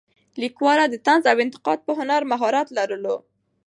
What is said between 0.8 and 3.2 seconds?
د طنز او انتقاد په هنر مهارت لرلو.